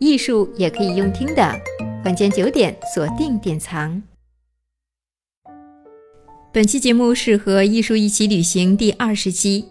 [0.00, 1.54] 艺术也可以用听的。
[2.06, 4.02] 晚间九点，锁定典藏。
[6.50, 9.66] 本期节目是和艺术一起旅行第二十期，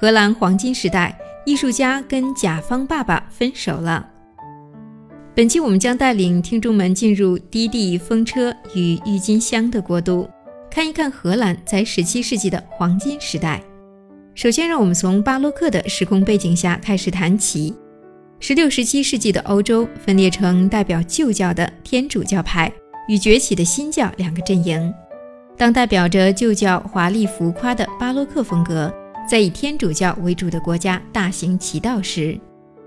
[0.00, 4.08] 荷兰黄金时代，艺术家跟甲方爸爸分手了。
[5.34, 10.26] 本期我们将带领听众们进入低地风车与郁金香的国度，
[10.70, 13.62] 看一看荷兰在十七世纪的黄金时代。
[14.34, 17.74] 首先，让我们从巴洛克的时空背景下开始谈起。
[18.46, 22.70] 十六、十七世纪的欧洲分裂成代表旧教的天主教派
[23.08, 24.92] 与崛起的新教两个阵营。
[25.56, 28.92] 当代表着旧教华丽浮夸的巴洛克风格
[29.26, 32.38] 在以天主教为主的国家大行其道时，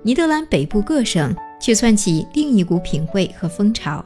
[0.03, 1.35] 尼德兰北部各省。
[1.59, 4.05] 却窜起另一股品味和风潮。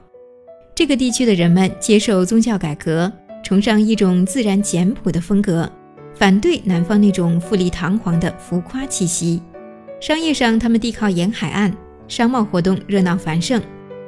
[0.73, 3.12] 这个地区的人们接受宗教改革，
[3.43, 5.70] 崇尚一种自然简朴的风格，
[6.15, 9.41] 反对南方那种富丽堂皇的浮夸气息。
[10.02, 11.72] 商业上，他们地靠沿海岸，
[12.08, 13.62] 商贸活动热闹繁盛。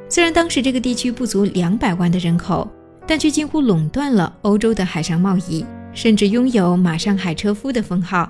[0.09, 2.67] 虽然当时这个地区不足两百万的人口，
[3.05, 5.63] 但却几乎垄断了欧洲的海上贸易，
[5.93, 8.27] 甚至拥有“马上海车夫”的封号。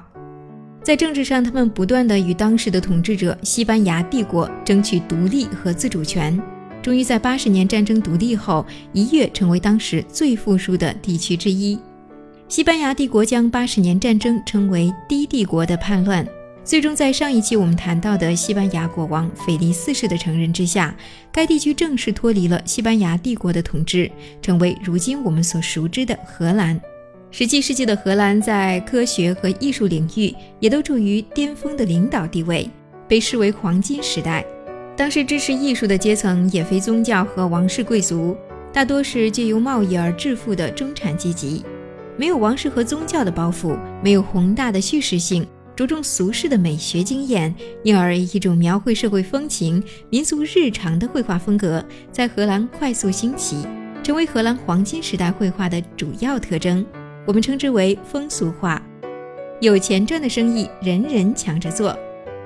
[0.84, 6.38] 在政治上，他们不断地与当时的统治者西班牙帝国争取独立和自主权，
[6.82, 11.80] 终于在八十年战争独立后一跃成为当时最富庶的地区之一。
[12.50, 16.28] 西班牙帝国将八十年战争称为“低帝国”的叛乱，
[16.66, 20.96] 最终在上一期我们谈到的西班牙国王腓力四世的承认之下，
[21.32, 24.10] 该地区正式脱离了西班牙帝国的统治，
[24.42, 26.80] 成为如今我们所熟知的荷兰。
[27.32, 32.70] 十七世纪的荷兰在科学和艺术领域也都处于巅峰的领导地位，
[33.10, 34.46] 被视为黄金时代。
[34.96, 38.38] 当时支持艺术的阶层也非宗教和王室贵族，
[38.72, 41.66] 大多是借由贸易而致富的中产阶级，
[42.16, 53.66] 没有王室和宗教的包袱，没有宏大的叙事性，着重俗世的美学经验，因而一种描绘社会风情、民俗日常的绘画风格在荷兰快速兴起，
[54.04, 56.86] 成为荷兰黄金时代绘画的主要特征。
[57.26, 58.82] 我们称之为风俗画，
[59.62, 61.98] 有钱赚的生意人人抢着做。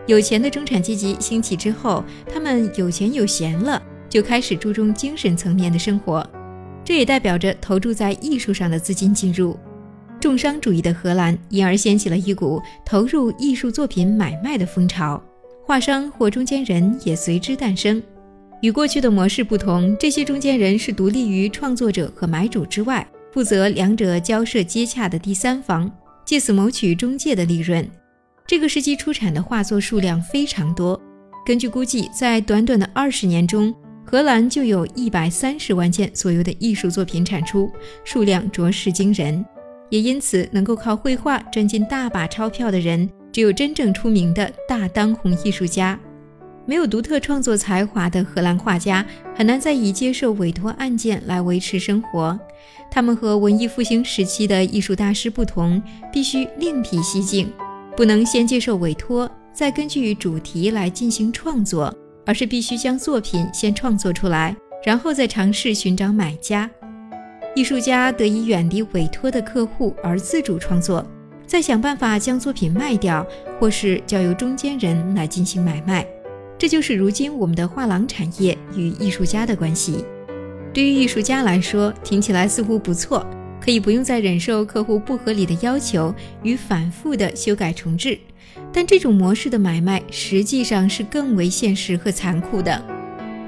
[0.05, 6.25] 有钱的中产阶级兴起之后，他们有钱有闲了，就开始注重精神层面的生活。
[6.85, 9.59] 这也代表着投注在艺术上的资金进入。
[10.27, 15.23] 重商主义的荷兰因而掀起了一股投入艺术作品买卖的风潮，
[15.65, 18.03] 画商或中间人也随之诞生。
[18.61, 23.07] 与过去的模式不同，这些中间人是独立于创作者和买主之外。
[23.31, 25.89] 负责两者交涉接洽的第三方，
[26.25, 27.89] 借此谋取中介的利润。
[28.45, 31.01] 这个时期出产的画作数量非常多，
[31.45, 33.73] 根据估计，在短短的二十年中，
[34.03, 37.71] 荷兰就有一百三十万件左右的艺术作品产出，
[38.03, 39.45] 数量着实惊人。
[39.89, 45.99] 也因此，能够靠绘画赚进大把钞票的人，只有真正出名的大当红艺术家。
[46.65, 52.37] 没有独特创作才华的荷兰画家，很难再以接受委托案件来维持生活。
[52.91, 55.81] 他们和文艺复兴时期的艺术大师不同，
[56.11, 57.49] 必须另辟蹊径，
[57.95, 61.95] 不能先接受委托，再根据主题来进行创作，
[62.25, 64.53] 而是必须将作品先创作出来，
[64.83, 66.69] 然后再尝试寻找买家。
[67.57, 71.03] 艺术家得以远离委托的客户而自主创作，
[71.47, 73.25] 再想办法将作品卖掉，
[73.59, 76.05] 或是交由中间人来进行买卖。
[76.55, 80.05] 这就是如今我们的画廊产业与艺术家的关系。
[80.71, 83.25] 对于艺术家来说，听起来似乎不错，
[83.59, 86.13] 可以不用再忍受客户不合理的要求
[86.43, 88.19] 与反复的修改重置。
[88.71, 92.79] 但这种模式的买卖实际上是更为现实和残酷的，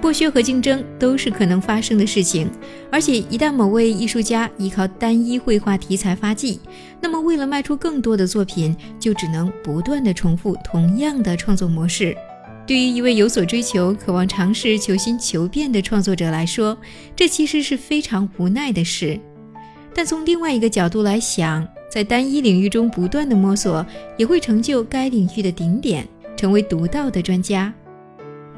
[0.01, 2.49] 剥削和竞争都是可能发生的事情。
[2.91, 6.59] 而且一旦某位艺术家依靠单一绘画题材发迹，
[7.01, 12.15] 那么为了卖出更多的作品，就只能不断的重复同样的创作模式。
[12.65, 16.77] 对于一位有所追求、渴望尝试、求新求变的创作者来说，
[17.15, 19.19] 这其实是非常无奈的事。
[19.93, 23.85] 但从另外一个角度来想，在单一领域中不断的摸索，
[24.17, 27.73] 也会成就该领域的顶点，成为独到的专家。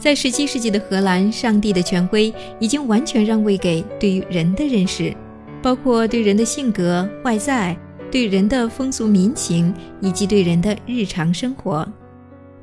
[0.01, 5.15] 在17世纪的荷兰，上帝的权威已经完全让位给对于人的认识，
[5.61, 7.77] 包括对人的性格、外在、
[8.09, 9.71] 对人的风俗民情
[10.01, 11.87] 以及对人的日常生活。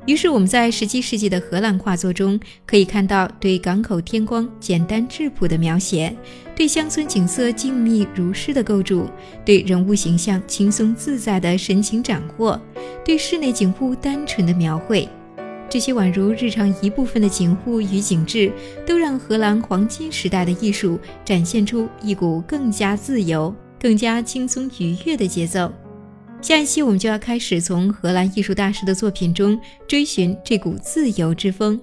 [0.05, 6.13] 于是，我们在十七世纪的荷兰画作中可以看到对港口天光简单质朴的描写，
[6.53, 9.05] 对乡村景色静谧如诗的构筑，
[9.45, 12.59] 对人物形象轻松自在的神情掌握，
[13.05, 15.07] 对室内景物单纯的描绘。
[15.69, 18.51] 这些宛如日常一部分的景物与景致，
[18.87, 25.71] 都让荷兰黄金时代的艺术展现出一股更加自由、更加轻松愉悦的节奏。
[26.41, 31.79] 下一期我们就要开始从荷兰艺术大师的作品中追寻这股自由之风。